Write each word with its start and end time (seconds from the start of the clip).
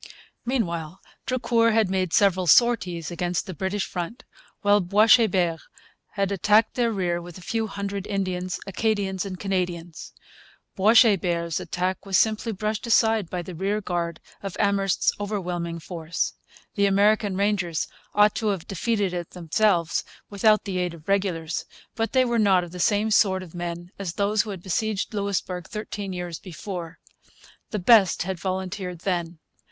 Meanwhile 0.47 0.99
Drucour 1.27 1.73
had 1.73 1.91
made 1.91 2.11
several 2.11 2.47
sorties 2.47 3.11
against 3.11 3.45
the 3.45 3.53
British 3.53 3.85
front, 3.85 4.23
while 4.63 4.81
Boishebert 4.81 5.59
had 6.13 6.31
attacked 6.31 6.73
their 6.73 6.91
rear 6.91 7.21
with 7.21 7.37
a 7.37 7.41
few 7.43 7.67
hundred 7.67 8.07
Indians, 8.07 8.59
Acadians, 8.65 9.27
and 9.27 9.39
Canadians. 9.39 10.11
Boishebert's 10.75 11.59
attack 11.59 12.03
was 12.03 12.17
simply 12.17 12.51
brushed 12.51 12.87
aside 12.87 13.29
by 13.29 13.43
the 13.43 13.53
rearguard 13.53 14.19
of 14.41 14.57
Amherst's 14.59 15.13
overwhelming 15.19 15.77
force. 15.77 16.33
The 16.73 16.87
American 16.87 17.37
Rangers 17.37 17.87
ought 18.15 18.33
to 18.37 18.47
have 18.47 18.67
defeated 18.67 19.13
it 19.13 19.29
themselves, 19.29 20.03
without 20.31 20.63
the 20.63 20.79
aid 20.79 20.95
of 20.95 21.07
regulars. 21.07 21.63
But 21.93 22.13
they 22.13 22.25
were 22.25 22.39
not 22.39 22.67
the 22.71 22.79
same 22.79 23.11
sort 23.11 23.43
of 23.43 23.53
men 23.53 23.91
as 23.99 24.13
those 24.13 24.41
who 24.41 24.49
had 24.49 24.63
besieged 24.63 25.13
Louisbourg 25.13 25.67
thirteen 25.67 26.11
years 26.11 26.39
before. 26.39 26.97
The 27.69 27.77
best 27.77 28.23
had 28.23 28.39
volunteered 28.39 29.01
then. 29.01 29.37